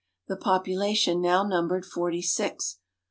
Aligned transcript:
The 0.27 0.35
population 0.35 1.21
now 1.21 1.43
numbered 1.43 1.85
forty 1.85 2.23
six. 2.23 2.79